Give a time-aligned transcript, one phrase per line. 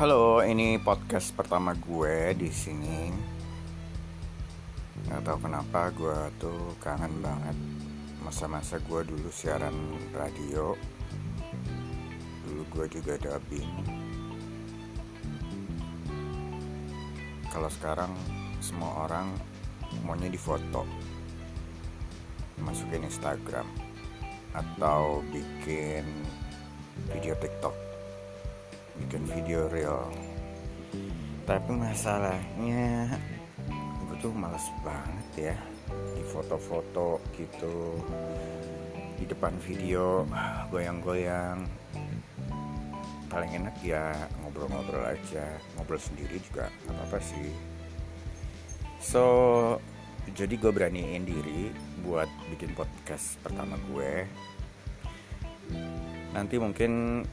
[0.00, 3.12] Halo, ini podcast pertama gue di sini.
[5.04, 7.52] Gak tau kenapa gue tuh kangen banget
[8.24, 9.76] masa-masa gue dulu siaran
[10.16, 10.72] radio.
[12.48, 13.72] Dulu gue juga dubbing.
[17.52, 18.16] Kalau sekarang
[18.64, 19.36] semua orang
[20.00, 20.88] maunya difoto,
[22.56, 23.68] masukin Instagram
[24.56, 26.08] atau bikin
[27.12, 27.89] video TikTok
[29.06, 30.08] bikin video real.
[31.48, 33.10] Tapi masalahnya
[34.06, 35.56] gue tuh males banget ya
[36.14, 37.98] di foto-foto gitu.
[39.18, 40.24] Di depan video
[40.70, 41.64] goyang-goyang.
[43.30, 45.58] Paling enak ya ngobrol-ngobrol aja.
[45.74, 47.50] Ngobrol sendiri juga apa-apa sih.
[49.00, 49.24] So
[50.36, 51.72] jadi gue beraniin diri
[52.06, 54.28] buat bikin podcast pertama gue.
[56.30, 57.24] Nanti mungkin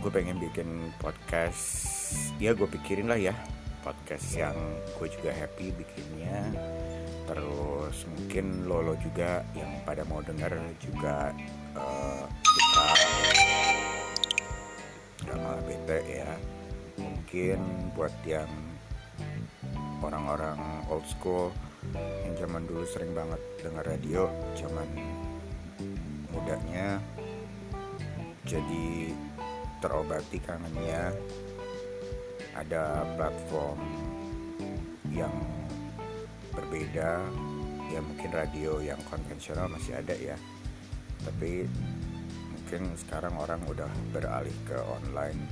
[0.00, 2.14] gue pengen bikin podcast.
[2.40, 3.36] Ya gue pikirin lah ya
[3.82, 4.56] podcast yang
[4.96, 6.48] gue juga happy bikinnya.
[7.28, 11.34] Terus mungkin lolo juga yang pada mau denger juga
[11.76, 12.88] uh, suka.
[15.28, 16.30] Malah bete ya.
[16.96, 17.58] Mungkin
[17.92, 18.48] buat yang
[20.02, 20.58] orang-orang
[20.90, 21.54] old school
[21.96, 24.22] yang zaman dulu sering banget denger radio
[24.54, 24.86] zaman
[26.30, 26.98] mudanya
[28.46, 29.14] jadi
[29.82, 31.10] terobati kangennya
[32.54, 33.82] ada platform
[35.10, 35.34] yang
[36.54, 37.26] berbeda
[37.90, 40.38] ya mungkin radio yang konvensional masih ada ya.
[41.26, 41.66] Tapi
[42.54, 45.42] mungkin sekarang orang udah beralih ke online.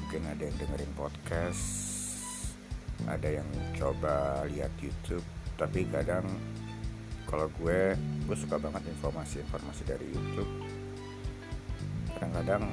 [0.00, 1.62] Mungkin ada yang dengerin podcast
[3.06, 5.24] ada yang coba lihat YouTube.
[5.54, 6.26] Tapi kadang
[7.28, 7.94] kalau gue
[8.26, 10.69] gue suka banget informasi-informasi dari YouTube
[12.20, 12.68] kadang-kadang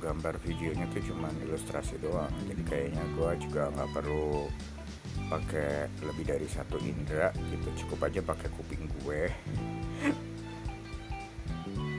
[0.00, 2.32] gambar videonya tuh cuma ilustrasi doang.
[2.48, 4.48] Jadi kayaknya gue juga nggak perlu
[5.28, 7.84] pakai lebih dari satu indera gitu.
[7.84, 9.28] Cukup aja pakai kuping gue.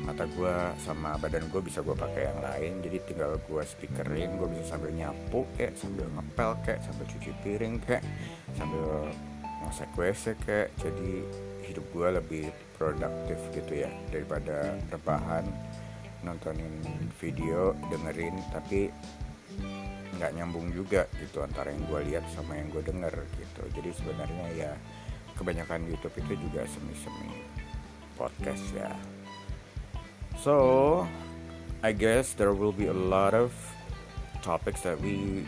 [0.10, 2.82] Mata gue sama badan gue bisa gue pakai yang lain.
[2.82, 7.78] Jadi tinggal gue speakerin gue bisa sambil nyapu kayak sambil ngepel kayak sambil cuci piring
[7.86, 8.02] kayak
[8.58, 9.14] sambil
[9.62, 10.74] ngosek wc kayak.
[10.82, 11.22] Jadi
[11.70, 15.46] hidup gue lebih produktif gitu ya daripada rebahan
[16.22, 16.82] nontonin
[17.18, 18.90] video dengerin tapi
[20.18, 23.62] nggak nyambung juga gitu antara yang gue lihat sama yang gue denger gitu.
[23.74, 24.72] Jadi sebenarnya ya
[25.34, 27.42] kebanyakan YouTube itu juga semi-semi
[28.20, 28.94] podcast ya.
[30.38, 30.56] So
[31.82, 33.50] I guess there will be a lot of
[34.46, 35.46] topics that we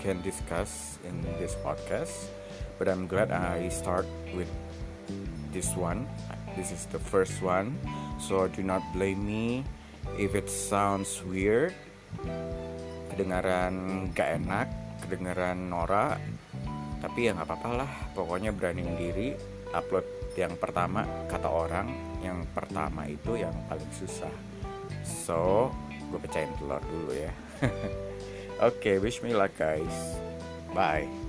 [0.00, 2.32] can discuss in this podcast
[2.80, 4.48] but I'm glad I start with
[5.52, 6.08] this one.
[6.56, 7.76] This is the first one
[8.16, 9.68] so do not blame me
[10.20, 11.74] if it sounds weird
[13.12, 14.68] kedengaran gak enak
[15.04, 16.18] kedengaran norak
[17.04, 17.90] tapi ya nggak apa-apa lah.
[18.16, 19.36] Pokoknya beraniin diri
[19.76, 20.08] upload
[20.40, 21.92] yang pertama kata orang.
[22.24, 24.32] Yang pertama itu yang paling susah.
[25.04, 25.68] So
[26.08, 27.32] gue pecahin telur dulu ya.
[28.64, 30.16] Oke okay, wish me luck guys.
[30.72, 31.23] Bye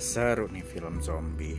[0.00, 1.58] seru nih film zombie.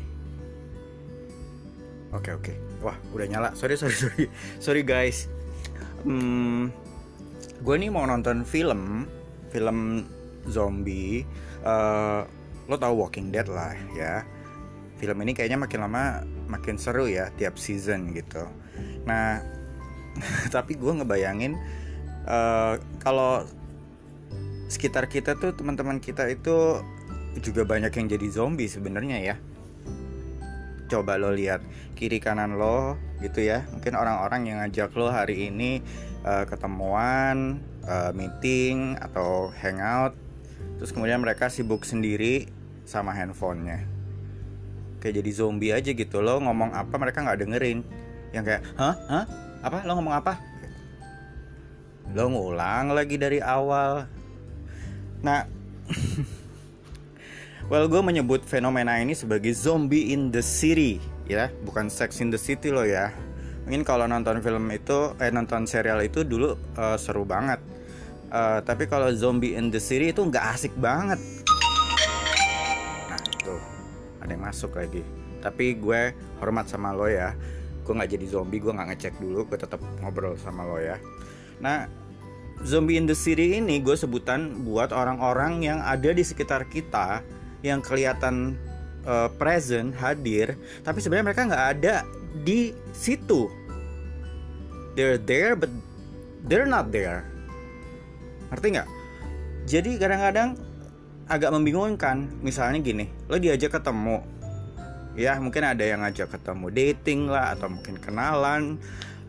[2.11, 2.53] Oke oke.
[2.83, 3.49] Wah udah nyala.
[3.55, 4.25] Sorry sorry sorry.
[4.59, 5.31] Sorry guys.
[6.03, 6.73] Hmm,
[7.61, 9.07] gue nih mau nonton film
[9.53, 10.07] film
[10.49, 11.23] zombie.
[11.61, 12.25] Uh,
[12.67, 14.25] lo tau Walking Dead lah ya.
[14.99, 18.43] Film ini kayaknya makin lama makin seru ya tiap season gitu.
[19.07, 19.39] Nah
[20.55, 21.55] tapi gue ngebayangin
[22.27, 23.47] uh, kalau
[24.71, 26.79] sekitar kita tuh teman-teman kita itu
[27.39, 29.35] juga banyak yang jadi zombie sebenarnya ya.
[30.91, 31.63] Coba lo lihat
[31.95, 33.63] kiri kanan lo gitu ya.
[33.71, 35.79] Mungkin orang-orang yang ngajak lo hari ini
[36.27, 40.11] uh, ketemuan uh, meeting atau hangout.
[40.81, 42.51] Terus kemudian mereka sibuk sendiri
[42.83, 43.87] sama handphonenya.
[44.99, 46.19] Kayak jadi zombie aja gitu.
[46.19, 47.79] Lo ngomong apa mereka nggak dengerin.
[48.35, 48.95] Yang kayak hah?
[49.07, 49.25] Hah?
[49.63, 49.87] Apa?
[49.87, 50.41] Lo ngomong apa?
[52.11, 54.11] Lo ngulang lagi dari awal.
[55.23, 55.60] Nah
[57.69, 60.97] Well, gue menyebut fenomena ini sebagai zombie in the city,
[61.29, 63.13] ya, bukan sex in the city loh ya.
[63.67, 67.61] Mungkin kalau nonton film itu, eh nonton serial itu dulu uh, seru banget.
[68.31, 71.19] Uh, tapi kalau zombie in the city itu nggak asik banget.
[73.11, 73.55] Nah, itu
[74.23, 75.05] ada yang masuk lagi.
[75.43, 77.37] Tapi gue hormat sama lo ya.
[77.85, 80.99] Gue nggak jadi zombie, gue nggak ngecek dulu, gue tetap ngobrol sama lo ya.
[81.61, 81.85] Nah,
[82.65, 87.25] zombie in the city ini gue sebutan buat orang-orang yang ada di sekitar kita
[87.61, 88.57] yang kelihatan
[89.05, 91.95] uh, present hadir tapi sebenarnya mereka nggak ada
[92.41, 93.49] di situ.
[94.97, 95.71] They're there but
[96.45, 97.23] they're not there.
[98.51, 98.89] Ngerti nggak?
[99.69, 100.49] Jadi kadang-kadang
[101.31, 102.27] agak membingungkan.
[102.43, 104.19] Misalnya gini lo diajak ketemu.
[105.15, 108.79] Ya mungkin ada yang ngajak ketemu dating lah atau mungkin kenalan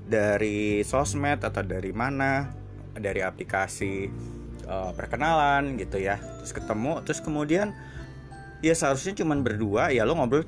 [0.07, 2.55] dari sosmed atau dari mana
[2.95, 4.07] dari aplikasi
[4.67, 6.19] uh, perkenalan gitu ya.
[6.43, 7.75] Terus ketemu terus kemudian
[8.63, 9.91] ya seharusnya cuman berdua.
[9.91, 10.47] Ya lo ngobrol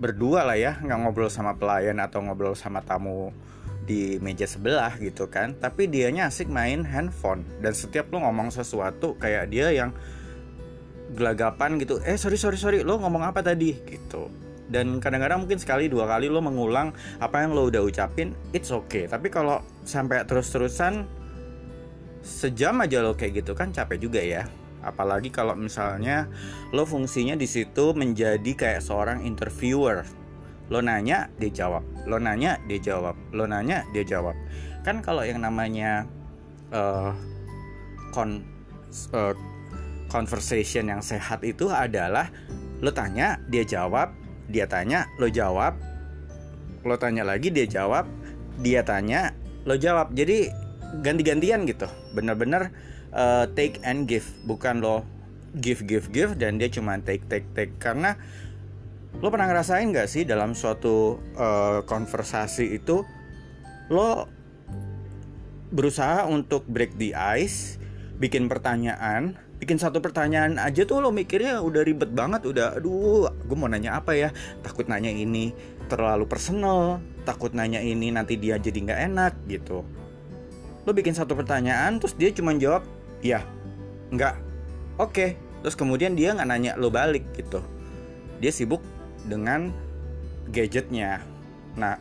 [0.00, 0.80] berdua lah ya.
[0.80, 3.30] Nggak ngobrol sama pelayan atau ngobrol sama tamu
[3.86, 5.54] di meja sebelah gitu kan.
[5.54, 7.46] Tapi dianya asik main handphone.
[7.62, 9.94] Dan setiap lo ngomong sesuatu kayak dia yang
[11.14, 12.02] gelagapan gitu.
[12.02, 13.76] Eh sorry sorry sorry lo ngomong apa tadi?
[13.76, 14.26] Gitu.
[14.66, 16.90] Dan kadang-kadang mungkin sekali dua kali lo mengulang
[17.22, 19.06] apa yang lo udah ucapin it's okay.
[19.06, 21.06] Tapi kalau sampai terus-terusan
[22.26, 24.42] sejam aja lo kayak gitu kan capek juga ya
[24.86, 26.30] apalagi kalau misalnya
[26.70, 30.06] lo fungsinya di situ menjadi kayak seorang interviewer.
[30.70, 31.82] Lo nanya dia jawab.
[32.06, 33.18] Lo nanya dia jawab.
[33.34, 34.38] Lo nanya dia jawab.
[34.86, 36.06] Kan kalau yang namanya
[36.70, 37.10] uh,
[38.14, 38.46] kon
[39.10, 39.34] uh,
[40.06, 42.30] conversation yang sehat itu adalah
[42.78, 44.14] lo tanya dia jawab.
[44.46, 45.74] Dia tanya lo jawab.
[46.86, 48.06] Lo tanya lagi dia jawab.
[48.62, 49.34] Dia tanya
[49.66, 50.14] lo jawab.
[50.14, 50.50] Jadi
[51.02, 51.86] ganti-gantian gitu.
[52.14, 52.70] Bener-bener
[53.14, 54.26] uh, take and give.
[54.48, 55.06] Bukan lo
[55.58, 57.74] give give give dan dia cuma take take take.
[57.78, 58.16] Karena
[59.20, 63.00] lo pernah ngerasain gak sih dalam suatu uh, konversasi itu
[63.88, 64.28] lo
[65.72, 67.80] berusaha untuk break the ice
[68.16, 73.56] bikin pertanyaan bikin satu pertanyaan aja tuh lo mikirnya udah ribet banget udah aduh gue
[73.56, 74.28] mau nanya apa ya?
[74.60, 75.56] Takut nanya ini
[75.88, 79.80] terlalu personal takut nanya ini nanti dia jadi nggak enak gitu.
[80.84, 82.84] Lo bikin satu pertanyaan terus dia cuma jawab
[83.24, 83.40] ya
[84.12, 84.34] nggak
[85.00, 85.12] oke.
[85.12, 85.30] Okay.
[85.64, 87.58] terus kemudian dia nggak nanya lo balik gitu.
[88.38, 88.84] Dia sibuk
[89.26, 89.74] dengan
[90.52, 91.26] gadgetnya.
[91.74, 91.98] Nah.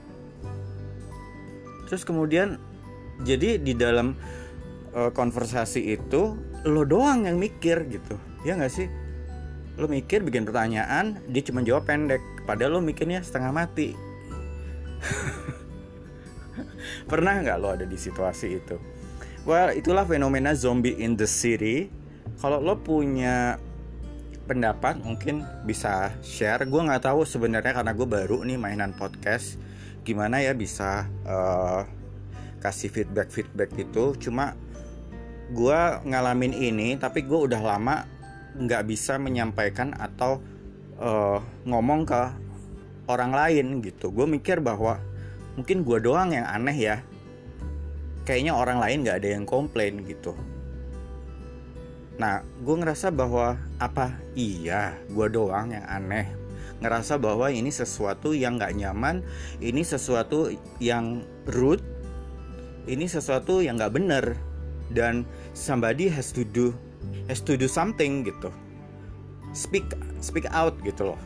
[1.90, 2.62] Terus kemudian
[3.26, 4.14] jadi di dalam
[4.94, 8.18] uh, konversasi itu lo doang yang mikir gitu.
[8.46, 8.88] Ya nggak sih?
[9.82, 12.22] Lo mikir bikin pertanyaan dia cuma jawab pendek.
[12.46, 13.98] Padahal lo mikirnya setengah mati.
[17.10, 18.78] Pernah nggak lo ada di situasi itu
[19.46, 21.94] well itulah fenomena zombie in the city.
[22.42, 23.62] Kalau lo punya
[24.46, 26.66] pendapat mungkin bisa share.
[26.70, 29.58] Gue nggak tahu sebenarnya karena gue baru nih mainan podcast.
[30.06, 31.86] Gimana ya bisa uh,
[32.62, 34.18] kasih feedback feedback itu.
[34.18, 34.58] Cuma
[35.54, 38.06] gue ngalamin ini tapi gue udah lama
[38.58, 40.42] nggak bisa menyampaikan atau
[40.98, 42.22] uh, ngomong ke
[43.10, 44.10] orang lain gitu.
[44.10, 45.02] Gue mikir bahwa
[45.58, 46.98] mungkin gue doang yang aneh ya
[48.26, 50.34] kayaknya orang lain nggak ada yang komplain gitu.
[52.18, 54.18] Nah gue ngerasa bahwa apa?
[54.34, 56.28] Iya gue doang yang aneh.
[56.82, 59.24] Ngerasa bahwa ini sesuatu yang nggak nyaman
[59.64, 60.52] ini sesuatu
[60.84, 61.86] yang rude
[62.86, 64.26] ini sesuatu yang nggak bener
[64.94, 65.26] dan
[65.58, 66.76] somebody has to do
[67.30, 68.50] has to do something gitu.
[69.56, 69.88] Speak
[70.20, 71.22] speak out gitu loh.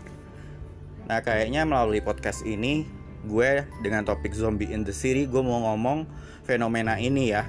[1.10, 2.86] Nah kayaknya melalui podcast ini
[3.28, 6.08] gue dengan topik zombie in the city gue mau ngomong
[6.48, 7.44] fenomena ini ya.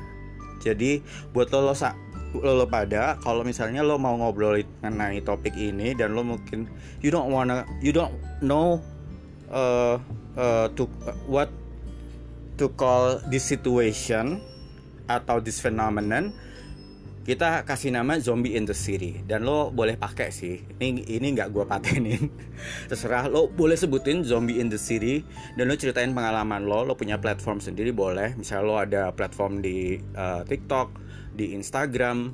[0.61, 1.01] Jadi
[1.33, 1.75] buat lo lo,
[2.37, 6.69] lo, lo pada kalau misalnya lo mau ngobrol mengenai topik ini dan lo mungkin
[7.00, 8.12] you don't wanna you don't
[8.45, 8.79] know
[9.49, 9.97] uh,
[10.37, 11.49] uh, to uh, what
[12.61, 14.39] to call this situation
[15.09, 16.31] atau this phenomenon
[17.21, 19.21] kita kasih nama zombie in the city.
[19.29, 20.57] Dan lo boleh pakai sih.
[20.57, 22.23] Ini ini nggak gue patenin.
[22.91, 23.29] Terserah.
[23.29, 25.21] Lo boleh sebutin zombie in the city.
[25.55, 26.83] Dan lo ceritain pengalaman lo.
[26.83, 28.33] Lo punya platform sendiri boleh.
[28.41, 30.89] Misalnya lo ada platform di uh, TikTok
[31.37, 32.33] di Instagram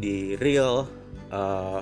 [0.00, 0.86] di Reel
[1.34, 1.80] uh,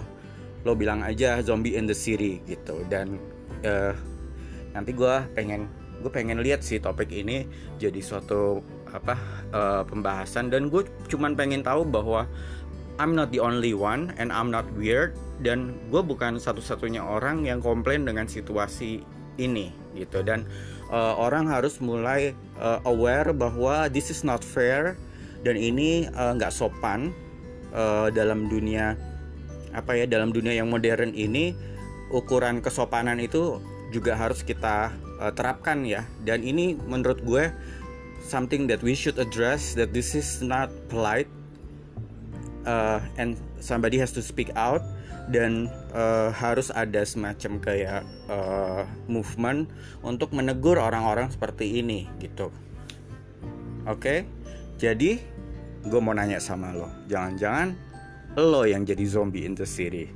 [0.67, 2.81] lo bilang aja zombie in the city gitu.
[2.89, 3.21] Dan
[3.63, 3.93] uh,
[4.73, 9.17] nanti gue pengen gue pengen lihat sih topik ini jadi suatu apa
[9.53, 10.49] uh, pembahasan.
[10.49, 12.27] Dan gue cuman pengen tahu bahwa
[12.99, 15.15] I'm not the only one and I'm not weird.
[15.39, 19.03] Dan gue bukan satu-satunya orang yang komplain dengan situasi
[19.39, 20.23] ini gitu.
[20.27, 20.47] Dan
[20.91, 24.99] uh, orang harus mulai uh, aware bahwa this is not fair.
[25.47, 27.15] Dan ini nggak uh, sopan
[27.71, 28.99] uh, dalam dunia
[29.71, 31.53] apa ya dalam dunia yang modern ini
[32.09, 33.61] ukuran kesopanan itu
[33.93, 36.07] juga harus kita uh, terapkan ya.
[36.23, 37.51] Dan ini menurut gue
[38.25, 41.31] something that we should address that this is not polite
[42.67, 44.83] uh, and somebody has to speak out.
[45.29, 48.01] Dan uh, harus ada semacam kayak
[48.33, 49.69] uh, movement
[50.01, 52.49] untuk menegur orang-orang seperti ini gitu.
[53.85, 54.01] Oke?
[54.01, 54.19] Okay?
[54.79, 55.19] jadi
[55.85, 56.89] gue mau nanya sama lo.
[57.11, 57.77] Jangan-jangan
[58.41, 60.09] lo yang jadi zombie in the city